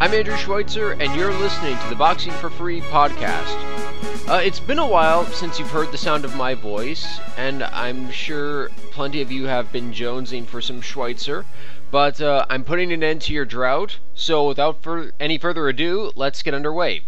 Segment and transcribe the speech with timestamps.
[0.00, 4.28] I'm Andrew Schweitzer, and you're listening to the Boxing for Free podcast.
[4.28, 8.08] Uh, it's been a while since you've heard the sound of my voice, and I'm
[8.12, 11.44] sure plenty of you have been jonesing for some Schweitzer,
[11.90, 16.12] but uh, I'm putting an end to your drought, so without fur- any further ado,
[16.14, 17.02] let's get underway.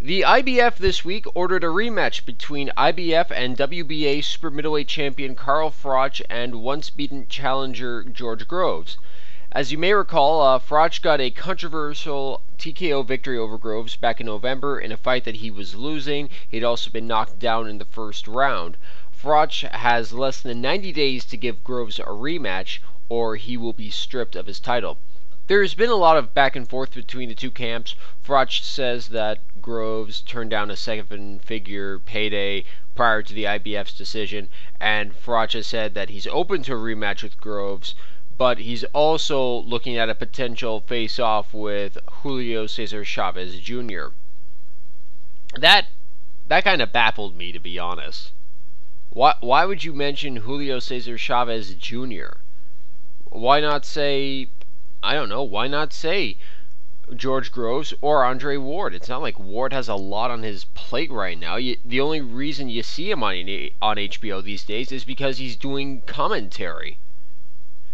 [0.00, 5.72] The IBF this week ordered a rematch between IBF and WBA super middleweight champion Carl
[5.72, 8.98] Froch and once beaten challenger George Groves.
[9.50, 14.26] As you may recall, uh, Froch got a controversial TKO victory over Groves back in
[14.26, 16.28] November in a fight that he was losing.
[16.46, 18.76] He'd also been knocked down in the first round.
[19.10, 23.88] Froch has less than 90 days to give Groves a rematch, or he will be
[23.88, 24.98] stripped of his title.
[25.46, 27.94] There's been a lot of back and forth between the two camps.
[28.22, 34.50] Froch says that Groves turned down a seven figure payday prior to the IBF's decision,
[34.78, 37.94] and Froch has said that he's open to a rematch with Groves,
[38.38, 44.10] but he's also looking at a potential face off with Julio Cesar Chavez Jr.
[45.58, 45.86] That
[46.46, 48.30] that kind of baffled me to be honest.
[49.10, 52.38] Why why would you mention Julio Cesar Chavez Jr.?
[53.24, 54.50] Why not say
[55.02, 56.36] I don't know, why not say
[57.16, 58.94] George Groves or Andre Ward?
[58.94, 61.56] It's not like Ward has a lot on his plate right now.
[61.56, 63.34] You, the only reason you see him on
[63.82, 66.98] on HBO these days is because he's doing commentary.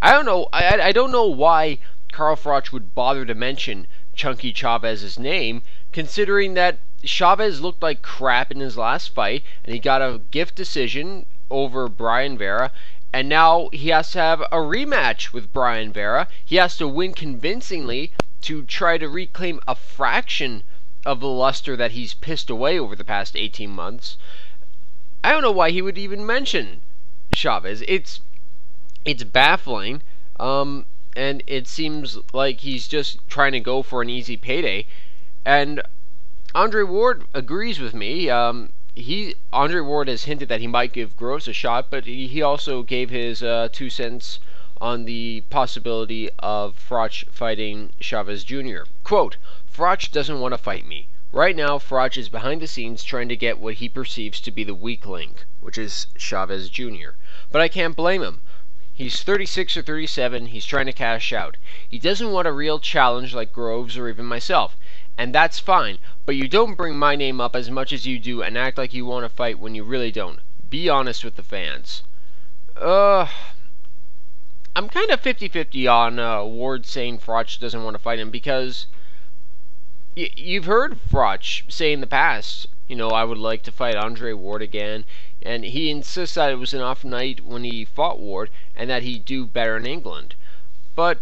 [0.00, 0.48] I don't know.
[0.52, 1.78] I, I don't know why
[2.12, 8.52] Carl Froch would bother to mention Chunky Chavez's name, considering that Chavez looked like crap
[8.52, 12.70] in his last fight, and he got a gift decision over Brian Vera,
[13.12, 16.28] and now he has to have a rematch with Brian Vera.
[16.44, 18.12] He has to win convincingly
[18.42, 20.62] to try to reclaim a fraction
[21.04, 24.16] of the luster that he's pissed away over the past 18 months.
[25.24, 26.82] I don't know why he would even mention
[27.34, 27.82] Chavez.
[27.88, 28.20] It's
[29.04, 30.02] it's baffling,
[30.38, 34.86] um, and it seems like he's just trying to go for an easy payday.
[35.44, 35.82] And
[36.54, 38.30] Andre Ward agrees with me.
[38.30, 42.42] Um, he Andre Ward has hinted that he might give Groves a shot, but he
[42.42, 44.40] also gave his uh, two cents
[44.80, 48.82] on the possibility of Froch fighting Chavez Jr.
[49.04, 49.36] Quote,
[49.70, 51.08] Froch doesn't want to fight me.
[51.30, 54.64] Right now, Froch is behind the scenes trying to get what he perceives to be
[54.64, 57.10] the weak link, which is Chavez Jr.
[57.50, 58.40] But I can't blame him.
[58.98, 61.56] He's 36 or 37, he's trying to cash out.
[61.88, 64.76] He doesn't want a real challenge like Groves or even myself.
[65.16, 68.42] And that's fine, but you don't bring my name up as much as you do
[68.42, 70.40] and act like you want to fight when you really don't.
[70.68, 72.02] Be honest with the fans.
[72.76, 73.28] Uh,
[74.74, 78.32] I'm kind of 50 50 on uh, Ward saying Froch doesn't want to fight him
[78.32, 78.88] because
[80.16, 83.96] y- you've heard Froch say in the past, you know, I would like to fight
[83.96, 85.04] Andre Ward again,
[85.42, 89.02] and he insists that it was an off night when he fought Ward and that
[89.02, 90.34] he'd do better in England.
[90.94, 91.20] But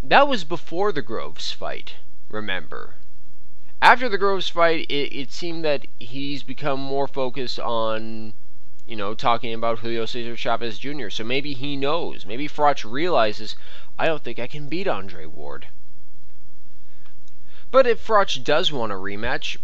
[0.00, 1.96] that was before the Groves fight,
[2.28, 2.94] remember.
[3.80, 8.34] After the Groves fight, it, it seemed that he's become more focused on,
[8.86, 11.08] you know, talking about Julio Cesar Chavez Jr.
[11.08, 12.24] So maybe he knows.
[12.24, 13.56] Maybe Froch realizes,
[13.98, 15.66] I don't think I can beat Andre Ward.
[17.72, 19.56] But if Froch does want a rematch,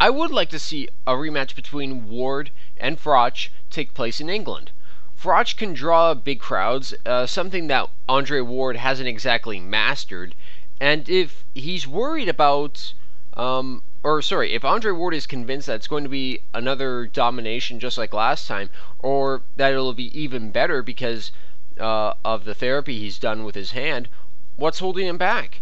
[0.00, 4.70] I would like to see a rematch between Ward and Froch take place in England.
[5.16, 10.36] Froch can draw big crowds, uh, something that Andre Ward hasn't exactly mastered.
[10.80, 12.92] And if he's worried about,
[13.34, 17.80] um, or sorry, if Andre Ward is convinced that it's going to be another domination
[17.80, 18.70] just like last time,
[19.00, 21.32] or that it'll be even better because
[21.80, 24.06] uh, of the therapy he's done with his hand,
[24.54, 25.60] what's holding him back?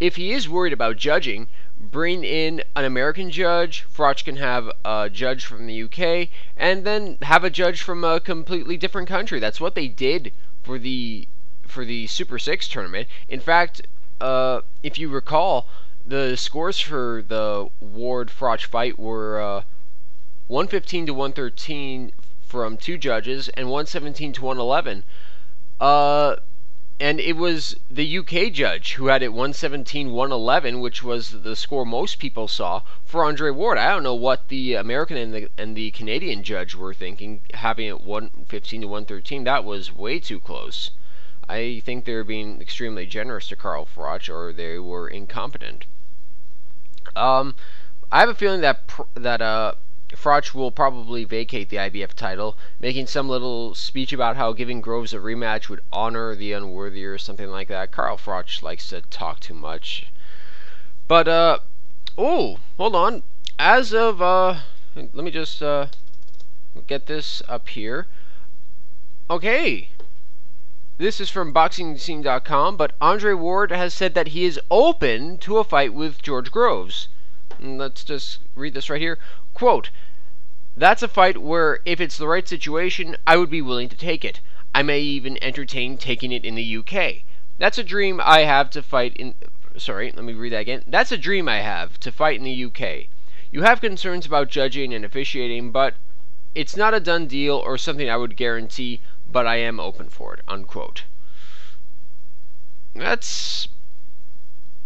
[0.00, 1.46] If he is worried about judging,
[1.78, 3.84] bring in an American judge.
[3.92, 8.20] Froch can have a judge from the UK, and then have a judge from a
[8.20, 9.38] completely different country.
[9.38, 10.32] That's what they did
[10.62, 11.28] for the
[11.66, 13.08] for the Super Six tournament.
[13.28, 13.82] In fact,
[14.20, 15.68] uh, if you recall,
[16.04, 19.62] the scores for the Ward Froch fight were uh,
[20.48, 25.04] 115 to 113 from two judges and 117 to 111.
[25.80, 26.36] Uh,
[26.98, 31.84] and it was the UK judge who had it 117 111, which was the score
[31.84, 33.76] most people saw for Andre Ward.
[33.76, 37.86] I don't know what the American and the, and the Canadian judge were thinking, having
[37.86, 39.44] it 115 to 113.
[39.44, 40.90] That was way too close.
[41.48, 45.84] I think they were being extremely generous to Carl Froch, or they were incompetent.
[47.14, 47.54] Um,
[48.10, 49.74] I have a feeling that pr- that uh,
[50.12, 55.12] Froch will probably vacate the IBF title, making some little speech about how giving Groves
[55.12, 57.90] a rematch would honor the unworthy or something like that.
[57.90, 60.06] Carl Froch likes to talk too much.
[61.08, 61.58] But, uh,
[62.16, 63.24] oh, hold on.
[63.58, 64.60] As of, uh,
[64.94, 65.88] let me just, uh,
[66.86, 68.06] get this up here.
[69.28, 69.88] Okay.
[70.98, 75.64] this is from BoxingScene.com, but Andre Ward has said that he is open to a
[75.64, 77.08] fight with George Groves.
[77.58, 79.18] And let's just read this right here.
[79.56, 79.88] Quote,
[80.76, 84.22] that's a fight where, if it's the right situation, I would be willing to take
[84.22, 84.40] it.
[84.74, 87.22] I may even entertain taking it in the UK.
[87.56, 89.34] That's a dream I have to fight in.
[89.78, 90.82] Sorry, let me read that again.
[90.86, 93.08] That's a dream I have to fight in the UK.
[93.50, 95.94] You have concerns about judging and officiating, but
[96.54, 100.34] it's not a done deal or something I would guarantee, but I am open for
[100.34, 100.42] it.
[100.46, 101.04] Unquote.
[102.94, 103.68] That's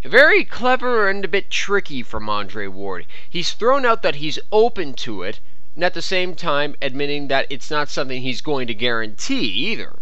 [0.04, 3.06] very clever and a bit tricky from Andre Ward.
[3.28, 5.40] He's thrown out that he's open to it,
[5.74, 9.98] and at the same time admitting that it's not something he's going to guarantee either.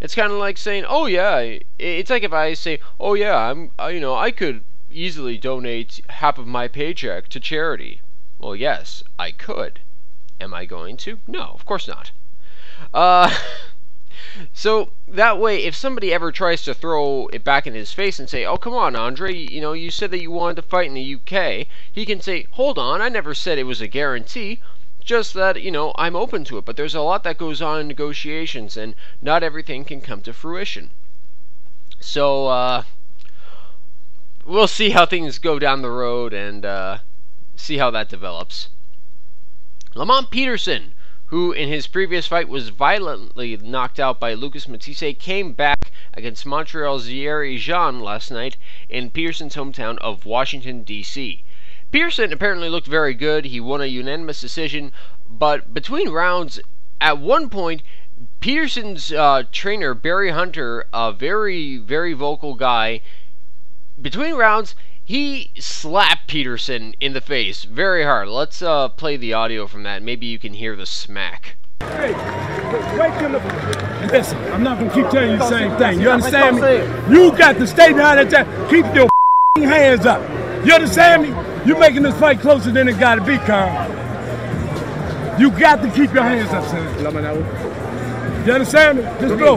[0.00, 3.72] It's kind of like saying, "Oh yeah," it's like if I say, "Oh yeah, I'm,
[3.92, 8.00] you know, I could easily donate half of my paycheck to charity."
[8.38, 9.80] Well, yes, I could.
[10.40, 11.18] Am I going to?
[11.26, 12.12] No, of course not.
[12.94, 13.36] Uh,
[14.52, 18.28] so that way, if somebody ever tries to throw it back in his face and
[18.28, 20.94] say, "Oh, come on, Andre, you know, you said that you wanted to fight in
[20.94, 24.60] the UK," he can say, "Hold on, I never said it was a guarantee.
[25.02, 27.80] Just that, you know, I'm open to it, but there's a lot that goes on
[27.80, 30.90] in negotiations, and not everything can come to fruition."
[32.00, 32.82] So, uh,
[34.44, 36.98] we'll see how things go down the road and uh,
[37.56, 38.68] see how that develops.
[39.94, 40.94] Lamont Peterson
[41.28, 46.46] who in his previous fight was violently knocked out by Lucas Matthysse, came back against
[46.46, 48.56] Montreal's Dierry Jean last night
[48.88, 51.44] in Peterson's hometown of Washington, D.C.
[51.92, 53.44] Peterson apparently looked very good.
[53.44, 54.90] He won a unanimous decision,
[55.28, 56.60] but between rounds,
[57.00, 57.82] at one point,
[58.40, 63.00] Peterson's uh, trainer, Barry Hunter, a very, very vocal guy,
[64.00, 64.74] between rounds,
[65.08, 68.28] he slapped Peterson in the face very hard.
[68.28, 70.02] Let's uh, play the audio from that.
[70.02, 71.56] Maybe you can hear the smack.
[71.80, 72.12] Hey,
[72.98, 74.12] wake him up.
[74.12, 76.02] Listen, I'm not gonna keep telling you the same thing.
[76.02, 77.14] You understand me?
[77.14, 78.46] You got to stay down at that.
[78.68, 79.08] Keep your
[79.56, 80.20] hands up.
[80.66, 81.28] You understand me?
[81.66, 83.70] You're making this fight closer than it gotta be, Carl.
[85.40, 87.00] You got to keep your hands up, son.
[88.46, 89.04] You understand me?
[89.20, 89.56] Just go.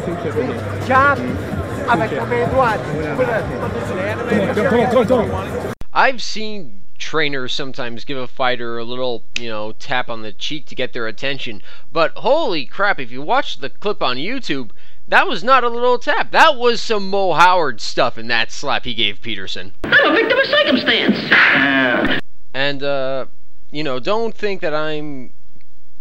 [5.94, 10.68] I've seen trainers sometimes give a fighter a little, you know, tap on the cheek
[10.68, 11.62] to get their attention,
[11.92, 14.69] but holy crap, if you watch the clip on YouTube,
[15.07, 16.31] that was not a little tap.
[16.31, 19.74] That was some Moe Howard stuff in that slap he gave Peterson.
[19.83, 21.18] I'm a victim of circumstance.
[22.54, 23.25] And, uh,
[23.72, 25.33] you know, don't think that I'm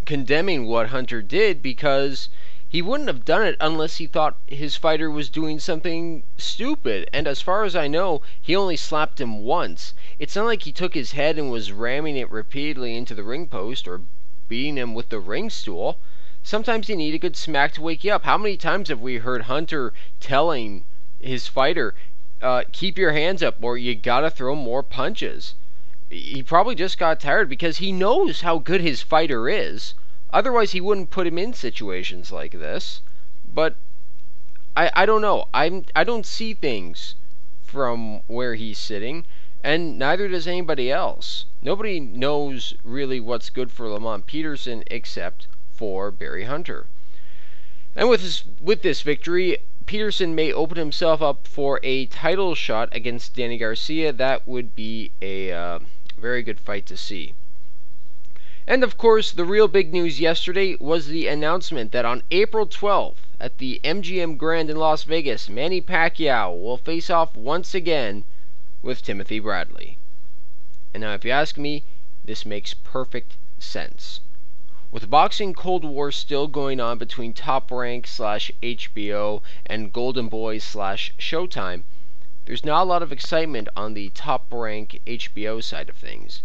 [0.04, 2.28] condemning what Hunter did because
[2.72, 7.10] he wouldn't have done it unless he thought his fighter was doing something stupid.
[7.12, 9.92] And as far as I know, he only slapped him once.
[10.20, 13.48] It's not like he took his head and was ramming it repeatedly into the ring
[13.48, 14.02] post or
[14.46, 15.98] beating him with the ring stool.
[16.44, 18.22] Sometimes you need a good smack to wake you up.
[18.22, 20.84] How many times have we heard Hunter telling
[21.20, 21.96] his fighter,
[22.40, 25.56] uh, keep your hands up or you gotta throw more punches?
[26.08, 29.94] He probably just got tired because he knows how good his fighter is.
[30.32, 33.02] Otherwise, he wouldn't put him in situations like this.
[33.52, 33.76] But
[34.76, 35.48] I I don't know.
[35.52, 37.16] I'm I don't see things
[37.64, 39.24] from where he's sitting,
[39.62, 41.46] and neither does anybody else.
[41.62, 46.86] Nobody knows really what's good for Lamont Peterson except for Barry Hunter.
[47.96, 52.88] And with this, with this victory, Peterson may open himself up for a title shot
[52.92, 54.12] against Danny Garcia.
[54.12, 55.78] That would be a uh,
[56.16, 57.34] very good fight to see.
[58.72, 63.16] And of course, the real big news yesterday was the announcement that on April 12th
[63.40, 68.22] at the MGM Grand in Las Vegas, Manny Pacquiao will face off once again
[68.80, 69.98] with Timothy Bradley.
[70.94, 71.82] And now, if you ask me,
[72.24, 74.20] this makes perfect sense.
[74.92, 80.58] With boxing Cold War still going on between Top Rank slash HBO and Golden Boy
[80.58, 81.82] slash Showtime,
[82.44, 86.42] there's not a lot of excitement on the Top Rank HBO side of things.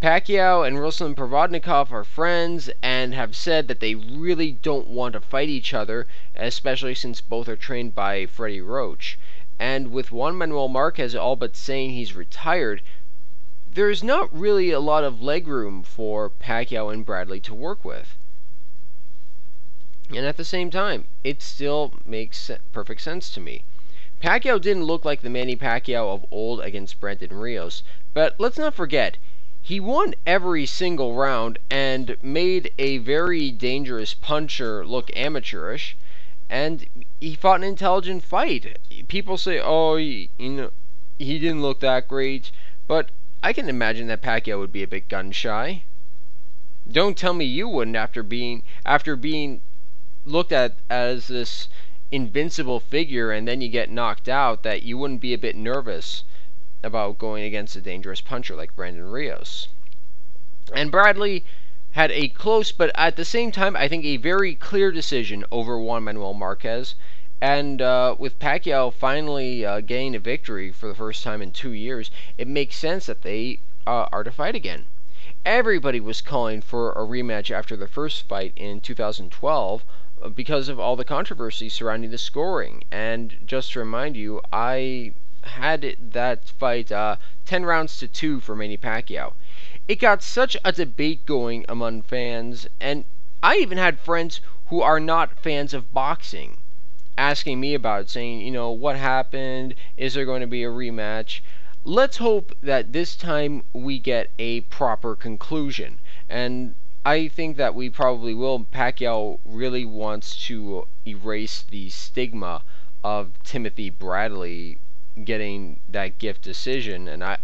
[0.00, 5.20] Pacquiao and Ruslan Provodnikov are friends and have said that they really don't want to
[5.20, 9.18] fight each other, especially since both are trained by Freddie Roach.
[9.58, 12.80] And with Juan Manuel Marquez all but saying he's retired,
[13.68, 18.16] there's not really a lot of legroom for Pacquiao and Bradley to work with.
[20.10, 23.64] And at the same time, it still makes perfect sense to me.
[24.22, 27.82] Pacquiao didn't look like the Manny Pacquiao of old against Brandon Rios,
[28.14, 29.16] but let's not forget,
[29.68, 35.94] he won every single round and made a very dangerous puncher look amateurish.
[36.48, 36.86] And
[37.20, 38.78] he fought an intelligent fight.
[39.08, 40.70] People say, "Oh, you know,
[41.18, 42.50] he didn't look that great,"
[42.86, 43.10] but
[43.42, 45.82] I can imagine that Pacquiao would be a bit gun shy.
[46.90, 49.60] Don't tell me you wouldn't after being after being
[50.24, 51.68] looked at as this
[52.10, 56.24] invincible figure and then you get knocked out that you wouldn't be a bit nervous
[56.82, 59.68] about going against a dangerous puncher like Brandon Rios.
[60.72, 61.44] And Bradley
[61.92, 65.78] had a close but at the same time I think a very clear decision over
[65.78, 66.94] Juan Manuel Marquez.
[67.40, 72.10] And uh, with Pacquiao finally uh, a victory for the first time in two years,
[72.36, 74.84] it makes sense that they uh, are to fight again.
[75.44, 79.84] Everybody was calling for a rematch after the first fight in 2012
[80.22, 82.82] uh, because of all the controversy surrounding the scoring.
[82.90, 85.14] And just to remind you, I
[85.48, 89.34] had that fight uh, 10 rounds to 2 for Manny Pacquiao.
[89.88, 93.04] It got such a debate going among fans, and
[93.42, 96.58] I even had friends who are not fans of boxing
[97.18, 99.74] asking me about it, saying, you know, what happened?
[99.96, 101.40] Is there going to be a rematch?
[101.84, 105.98] Let's hope that this time we get a proper conclusion.
[106.28, 108.60] And I think that we probably will.
[108.60, 112.62] Pacquiao really wants to erase the stigma
[113.02, 114.78] of Timothy Bradley
[115.24, 117.38] getting that gift decision, and I,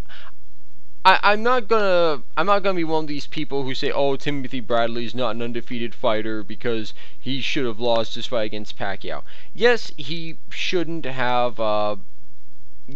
[1.03, 4.15] I, I'm not gonna I'm not gonna be one of these people who say, "Oh,
[4.15, 9.23] Timothy Bradley's not an undefeated fighter because he should have lost his fight against Pacquiao."
[9.53, 11.97] Yes, he shouldn't have uh,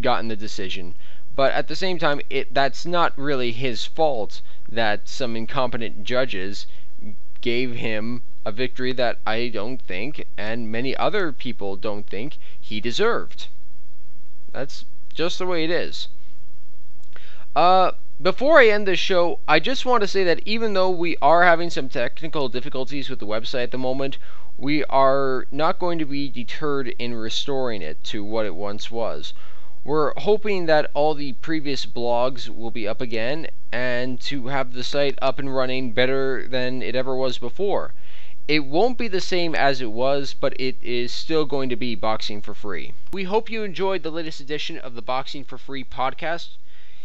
[0.02, 0.96] gotten the decision,
[1.36, 6.66] but at the same time, it that's not really his fault that some incompetent judges
[7.42, 12.82] gave him a victory that I don't think, and many other people don't think, he
[12.82, 13.48] deserved.
[14.52, 16.08] That's just the way it is.
[17.56, 17.92] Uh,
[18.22, 21.44] before I end this show, I just want to say that even though we are
[21.44, 24.18] having some technical difficulties with the website at the moment,
[24.58, 29.34] we are not going to be deterred in restoring it to what it once was.
[29.84, 34.84] We're hoping that all the previous blogs will be up again and to have the
[34.84, 37.94] site up and running better than it ever was before.
[38.50, 41.94] It won't be the same as it was, but it is still going to be
[41.94, 42.96] Boxing for Free.
[43.14, 46.48] We hope you enjoyed the latest edition of the Boxing for Free podcast.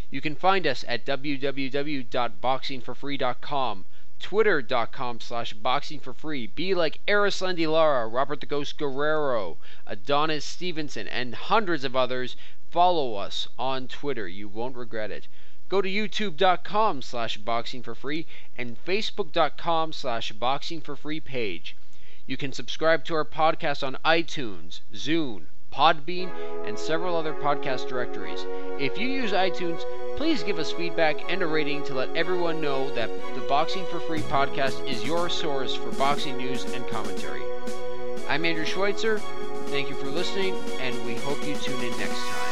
[0.09, 3.85] You can find us at www.boxingforfree.com,
[4.19, 6.55] twitter.com slash boxingforfree.
[6.55, 12.35] Be like Erislandy Lara, Robert the Ghost Guerrero, Adonis Stevenson, and hundreds of others.
[12.71, 14.27] Follow us on Twitter.
[14.27, 15.27] You won't regret it.
[15.67, 18.25] Go to youtube.com slash boxingforfree
[18.57, 21.75] and facebook.com slash boxingforfree page.
[22.27, 26.31] You can subscribe to our podcast on iTunes, Zune, Podbean,
[26.65, 28.45] and several other podcast directories.
[28.79, 29.83] If you use iTunes,
[30.17, 33.99] please give us feedback and a rating to let everyone know that the Boxing for
[33.99, 37.41] Free podcast is your source for boxing news and commentary.
[38.29, 39.19] I'm Andrew Schweitzer.
[39.67, 42.44] Thank you for listening, and we hope you tune in next time.